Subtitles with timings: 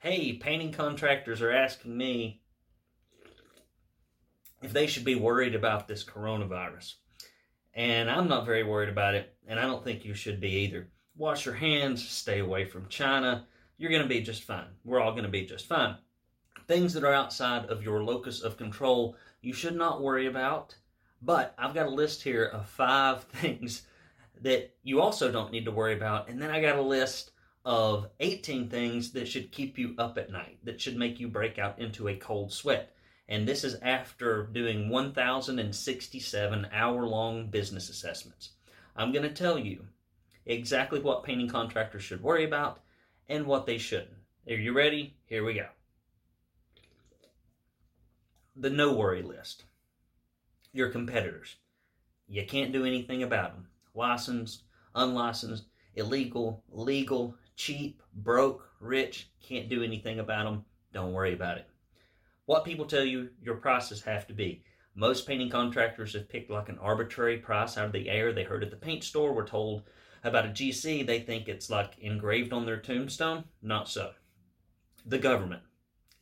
[0.00, 2.40] hey, painting contractors are asking me
[4.62, 6.94] if they should be worried about this coronavirus.
[7.74, 10.88] And I'm not very worried about it, and I don't think you should be either.
[11.16, 13.46] Wash your hands, stay away from China.
[13.76, 14.68] You're going to be just fine.
[14.84, 15.96] We're all going to be just fine.
[16.66, 20.74] Things that are outside of your locus of control, you should not worry about.
[21.20, 23.82] But I've got a list here of five things
[24.40, 26.30] that you also don't need to worry about.
[26.30, 27.32] And then I got a list
[27.64, 31.58] of 18 things that should keep you up at night, that should make you break
[31.58, 32.94] out into a cold sweat.
[33.28, 38.50] And this is after doing 1,067 hour long business assessments.
[38.96, 39.86] I'm going to tell you
[40.46, 42.80] exactly what painting contractors should worry about
[43.28, 44.16] and what they shouldn't.
[44.48, 45.14] Are you ready?
[45.26, 45.66] Here we go.
[48.56, 49.64] The no worry list.
[50.72, 51.56] Your competitors.
[52.26, 53.68] You can't do anything about them.
[53.94, 54.62] Licensed,
[54.94, 60.64] unlicensed, illegal, legal, cheap, broke, rich, can't do anything about them.
[60.94, 61.68] Don't worry about it.
[62.46, 64.64] What people tell you your prices have to be.
[64.94, 68.32] Most painting contractors have picked like an arbitrary price out of the air.
[68.32, 69.82] They heard at the paint store, were told
[70.24, 73.44] about a GC, they think it's like engraved on their tombstone.
[73.60, 74.12] Not so.
[75.04, 75.62] The government.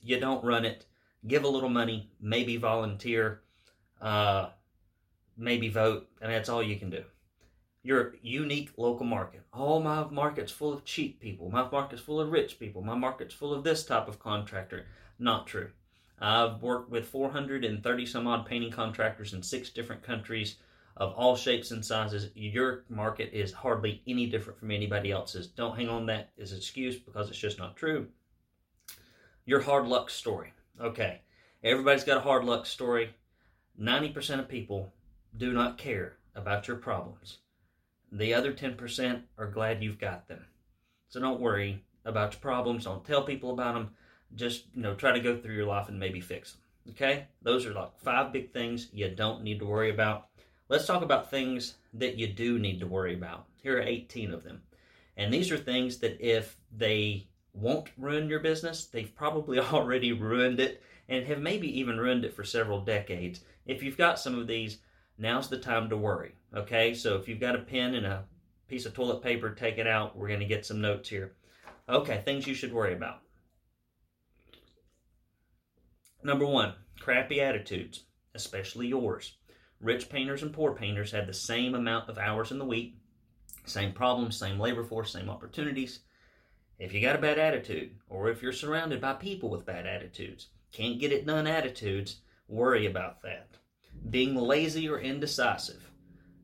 [0.00, 0.86] You don't run it.
[1.24, 3.42] Give a little money, maybe volunteer,
[4.00, 4.48] uh,
[5.36, 7.04] maybe vote, and that's all you can do
[7.88, 9.40] your unique local market.
[9.50, 11.48] Oh, my market's full of cheap people.
[11.50, 12.82] My market's full of rich people.
[12.82, 14.84] My market's full of this type of contractor.
[15.18, 15.70] Not true.
[16.20, 20.56] I've worked with 430 some odd painting contractors in six different countries
[20.98, 22.30] of all shapes and sizes.
[22.34, 25.46] Your market is hardly any different from anybody else's.
[25.46, 28.08] Don't hang on that as an excuse because it's just not true.
[29.46, 30.52] Your hard luck story.
[30.78, 31.22] Okay,
[31.64, 33.14] everybody's got a hard luck story.
[33.80, 34.92] 90% of people
[35.38, 37.38] do not care about your problems.
[38.10, 40.44] The other 10% are glad you've got them.
[41.08, 42.84] So don't worry about your problems.
[42.84, 43.90] Don't tell people about them.
[44.34, 46.62] Just, you know, try to go through your life and maybe fix them.
[46.90, 47.26] Okay?
[47.42, 50.28] Those are like five big things you don't need to worry about.
[50.68, 53.46] Let's talk about things that you do need to worry about.
[53.62, 54.62] Here are 18 of them.
[55.16, 60.60] And these are things that if they won't ruin your business, they've probably already ruined
[60.60, 63.40] it and have maybe even ruined it for several decades.
[63.66, 64.78] If you've got some of these,
[65.16, 66.34] now's the time to worry.
[66.56, 68.24] Okay, so if you've got a pen and a
[68.68, 70.16] piece of toilet paper, take it out.
[70.16, 71.34] We're going to get some notes here.
[71.88, 73.20] Okay, things you should worry about.
[76.22, 78.04] Number one, crappy attitudes,
[78.34, 79.36] especially yours.
[79.80, 82.96] Rich painters and poor painters have the same amount of hours in the week,
[83.64, 86.00] same problems, same labor force, same opportunities.
[86.78, 90.48] If you got a bad attitude, or if you're surrounded by people with bad attitudes,
[90.72, 93.48] can't get it done attitudes, worry about that
[94.10, 95.87] being lazy or indecisive.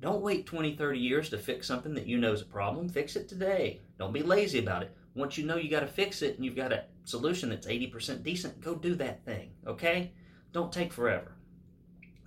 [0.00, 2.88] Don't wait 20, 30 years to fix something that you know is a problem.
[2.88, 3.80] Fix it today.
[3.98, 4.96] Don't be lazy about it.
[5.14, 8.22] Once you know you got to fix it and you've got a solution that's 80%
[8.22, 10.12] decent, go do that thing, okay?
[10.52, 11.32] Don't take forever.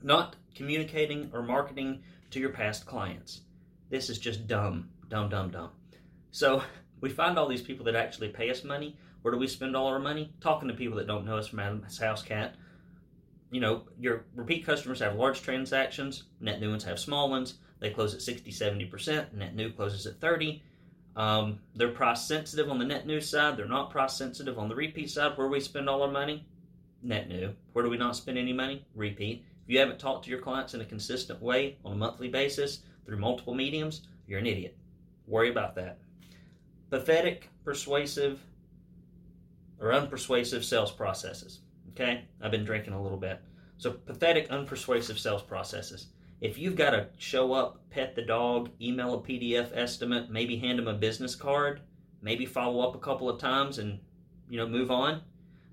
[0.04, 3.42] Not communicating or marketing to your past clients.
[3.90, 5.70] This is just dumb, dumb, dumb, dumb.
[6.32, 6.64] So
[7.00, 8.98] we find all these people that actually pay us money.
[9.22, 10.34] Where do we spend all our money?
[10.42, 12.56] Talking to people that don't know us from Adam's House Cat
[13.52, 17.56] you know, your repeat customers have large transactions, net new ones have small ones.
[17.80, 20.64] They close at 60, 70%, net new closes at 30.
[21.16, 23.58] Um, they're price sensitive on the net new side.
[23.58, 25.38] They're not price sensitive on the repeat side.
[25.38, 26.46] Where we spend all our money?
[27.04, 27.54] Net new.
[27.74, 28.86] Where do we not spend any money?
[28.96, 29.44] Repeat.
[29.64, 32.80] If you haven't talked to your clients in a consistent way on a monthly basis
[33.06, 34.78] through multiple mediums, you're an idiot.
[35.28, 35.98] Worry about that.
[36.90, 38.40] Pathetic, persuasive,
[39.80, 41.60] or unpersuasive sales processes.
[41.92, 43.40] Okay, I've been drinking a little bit.
[43.78, 46.08] So, pathetic, unpersuasive sales processes.
[46.40, 50.80] If you've got to show up, pet the dog, email a PDF estimate, maybe hand
[50.80, 51.82] them a business card,
[52.22, 54.00] maybe follow up a couple of times and
[54.50, 55.22] you know move on,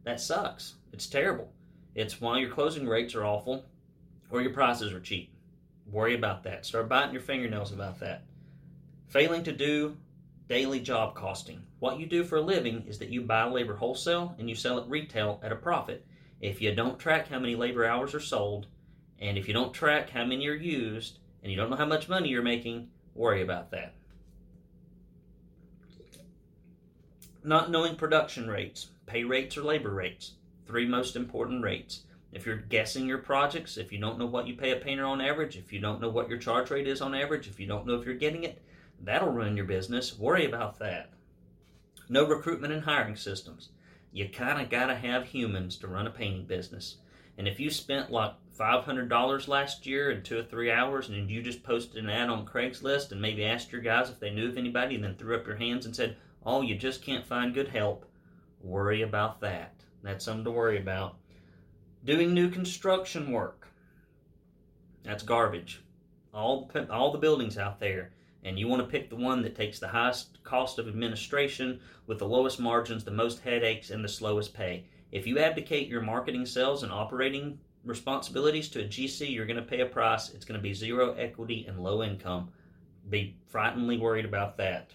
[0.04, 0.74] that sucks.
[0.92, 1.52] It's terrible.
[1.94, 3.64] It's why your closing rates are awful
[4.30, 5.32] or your prices are cheap.
[5.90, 6.66] Worry about that.
[6.66, 8.24] Start biting your fingernails about that.
[9.06, 9.96] Failing to do
[10.48, 11.62] daily job costing.
[11.78, 14.78] What you do for a living is that you buy labor wholesale and you sell
[14.78, 16.04] it retail at a profit.
[16.40, 18.66] If you don't track how many labor hours are sold,
[19.20, 22.08] and if you don't track how many are used, and you don't know how much
[22.08, 23.94] money you're making, worry about that.
[27.44, 30.32] Not knowing production rates, pay rates, or labor rates.
[30.66, 32.02] Three most important rates.
[32.32, 35.20] If you're guessing your projects, if you don't know what you pay a painter on
[35.20, 37.86] average, if you don't know what your charge rate is on average, if you don't
[37.86, 38.60] know if you're getting it,
[39.02, 40.18] That'll run your business.
[40.18, 41.10] Worry about that.
[42.08, 43.68] No recruitment and hiring systems.
[44.12, 46.96] You kind of got to have humans to run a painting business.
[47.36, 51.42] And if you spent like $500 last year in two or three hours and you
[51.42, 54.58] just posted an ad on Craigslist and maybe asked your guys if they knew of
[54.58, 57.68] anybody and then threw up your hands and said, oh, you just can't find good
[57.68, 58.06] help,
[58.60, 59.74] Worry about that.
[60.02, 61.16] That's something to worry about.
[62.04, 63.68] Doing new construction work.
[65.04, 65.82] That's garbage.
[66.34, 68.10] All, all the buildings out there
[68.44, 72.18] and you want to pick the one that takes the highest cost of administration with
[72.18, 74.84] the lowest margins, the most headaches, and the slowest pay.
[75.10, 79.62] If you abdicate your marketing, sales, and operating responsibilities to a GC, you're going to
[79.62, 80.30] pay a price.
[80.30, 82.50] It's going to be zero equity and low income.
[83.08, 84.92] Be frighteningly worried about that.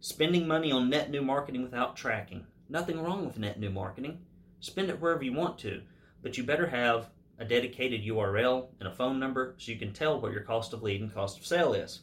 [0.00, 2.46] Spending money on net new marketing without tracking.
[2.68, 4.18] Nothing wrong with net new marketing.
[4.60, 5.82] Spend it wherever you want to,
[6.22, 10.20] but you better have a dedicated URL and a phone number so you can tell
[10.20, 12.00] what your cost of lead and cost of sale is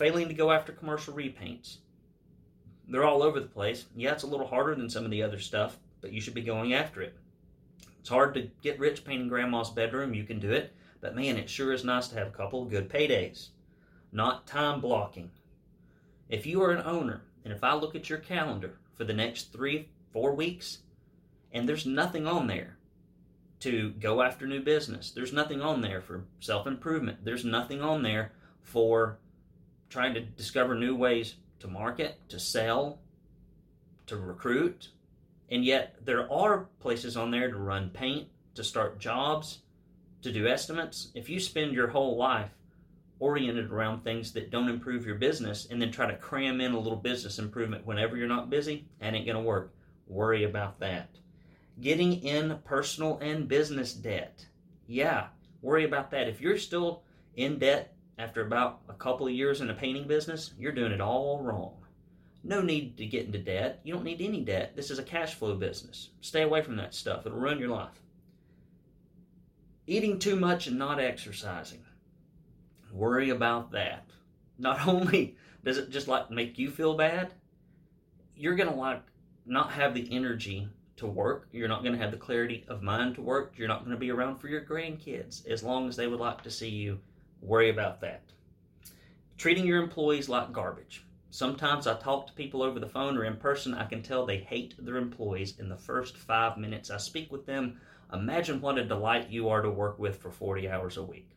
[0.00, 1.76] failing to go after commercial repaints.
[2.88, 3.84] They're all over the place.
[3.94, 6.40] Yeah, it's a little harder than some of the other stuff, but you should be
[6.40, 7.14] going after it.
[7.98, 10.14] It's hard to get rich painting grandma's bedroom.
[10.14, 12.70] You can do it, but man, it sure is nice to have a couple of
[12.70, 13.48] good paydays.
[14.10, 15.30] Not time blocking.
[16.30, 19.52] If you are an owner, and if I look at your calendar for the next
[19.52, 20.78] three, four weeks,
[21.52, 22.78] and there's nothing on there
[23.60, 28.02] to go after new business, there's nothing on there for self improvement, there's nothing on
[28.02, 28.32] there
[28.62, 29.18] for
[29.90, 33.00] trying to discover new ways to market, to sell,
[34.06, 34.88] to recruit.
[35.50, 39.58] And yet there are places on there to run paint, to start jobs,
[40.22, 41.10] to do estimates.
[41.14, 42.50] If you spend your whole life
[43.18, 46.78] oriented around things that don't improve your business and then try to cram in a
[46.78, 49.74] little business improvement whenever you're not busy, that ain't going to work.
[50.06, 51.10] Worry about that.
[51.80, 54.46] Getting in personal and business debt.
[54.86, 55.26] Yeah,
[55.62, 56.28] worry about that.
[56.28, 57.02] If you're still
[57.36, 61.00] in debt after about a couple of years in a painting business, you're doing it
[61.00, 61.72] all wrong.
[62.44, 63.80] No need to get into debt.
[63.82, 64.76] You don't need any debt.
[64.76, 66.10] This is a cash flow business.
[66.20, 68.02] Stay away from that stuff, it'll ruin your life.
[69.86, 71.82] Eating too much and not exercising.
[72.92, 74.06] Worry about that.
[74.58, 77.32] Not only does it just like make you feel bad,
[78.36, 79.02] you're going to like
[79.46, 81.48] not have the energy to work.
[81.52, 83.54] You're not going to have the clarity of mind to work.
[83.56, 86.42] You're not going to be around for your grandkids as long as they would like
[86.42, 86.98] to see you
[87.40, 88.22] Worry about that.
[89.38, 91.06] Treating your employees like garbage.
[91.30, 93.72] Sometimes I talk to people over the phone or in person.
[93.72, 97.46] I can tell they hate their employees in the first five minutes I speak with
[97.46, 97.80] them.
[98.12, 101.30] Imagine what a delight you are to work with for 40 hours a week.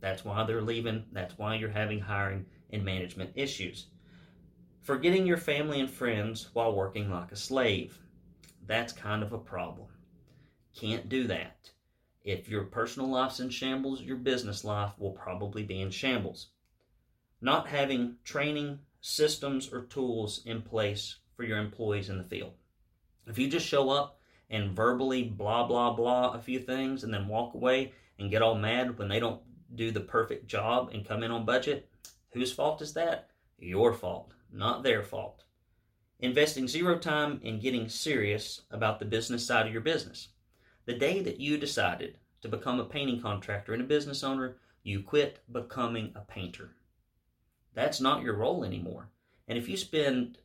[0.00, 1.06] That's why they're leaving.
[1.12, 3.86] That's why you're having hiring and management issues.
[4.82, 7.98] Forgetting your family and friends while working like a slave.
[8.66, 9.88] That's kind of a problem.
[10.74, 11.70] Can't do that.
[12.24, 16.48] If your personal life's in shambles, your business life will probably be in shambles.
[17.40, 22.52] Not having training, systems, or tools in place for your employees in the field.
[23.26, 24.20] If you just show up
[24.50, 28.54] and verbally blah, blah, blah a few things and then walk away and get all
[28.54, 29.40] mad when they don't
[29.74, 31.88] do the perfect job and come in on budget,
[32.32, 33.30] whose fault is that?
[33.58, 35.44] Your fault, not their fault.
[36.18, 40.28] Investing zero time in getting serious about the business side of your business.
[40.90, 45.04] The day that you decided to become a painting contractor and a business owner, you
[45.04, 46.72] quit becoming a painter.
[47.74, 49.08] That's not your role anymore.
[49.46, 50.38] And if you spend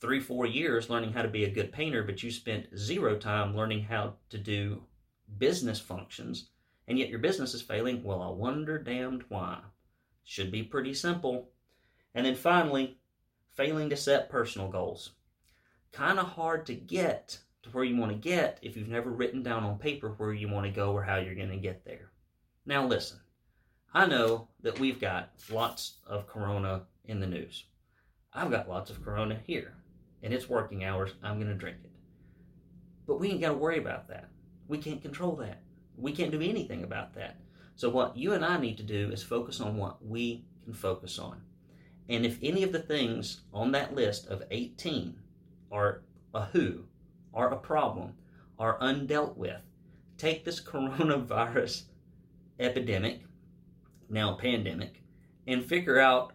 [0.00, 3.54] three, four years learning how to be a good painter, but you spent zero time
[3.54, 4.84] learning how to do
[5.36, 6.48] business functions,
[6.88, 9.58] and yet your business is failing, well, I wonder damned why.
[10.24, 11.50] Should be pretty simple.
[12.14, 12.96] And then finally,
[13.50, 15.10] failing to set personal goals.
[15.92, 17.40] Kind of hard to get
[17.72, 20.66] where you want to get if you've never written down on paper where you want
[20.66, 22.10] to go or how you're going to get there.
[22.66, 23.20] Now, listen,
[23.92, 27.64] I know that we've got lots of corona in the news.
[28.32, 29.74] I've got lots of corona here,
[30.22, 31.14] and it's working hours.
[31.22, 31.90] I'm going to drink it.
[33.06, 34.28] But we ain't got to worry about that.
[34.68, 35.62] We can't control that.
[35.96, 37.40] We can't do anything about that.
[37.74, 41.18] So, what you and I need to do is focus on what we can focus
[41.18, 41.40] on.
[42.08, 45.16] And if any of the things on that list of 18
[45.72, 46.02] are
[46.34, 46.84] a who,
[47.34, 48.14] are a problem,
[48.58, 49.60] are undealt with.
[50.18, 51.84] Take this coronavirus
[52.58, 53.22] epidemic,
[54.08, 55.02] now pandemic,
[55.46, 56.32] and figure out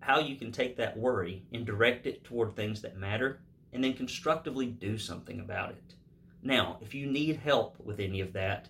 [0.00, 3.40] how you can take that worry and direct it toward things that matter
[3.72, 5.94] and then constructively do something about it.
[6.42, 8.68] Now, if you need help with any of that,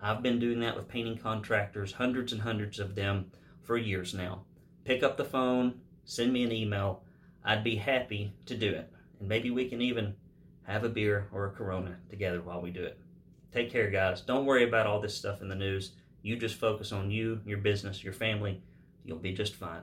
[0.00, 3.30] I've been doing that with painting contractors, hundreds and hundreds of them
[3.62, 4.44] for years now.
[4.84, 7.02] Pick up the phone, send me an email.
[7.44, 8.90] I'd be happy to do it.
[9.18, 10.14] And maybe we can even
[10.70, 12.98] have a beer or a Corona together while we do it.
[13.52, 14.20] Take care, guys.
[14.20, 15.92] Don't worry about all this stuff in the news.
[16.22, 18.60] You just focus on you, your business, your family.
[19.04, 19.82] You'll be just fine.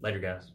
[0.00, 0.52] Later, guys.